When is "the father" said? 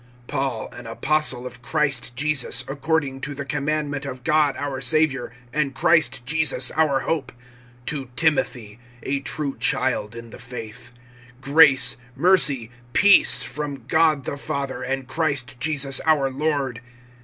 14.23-14.81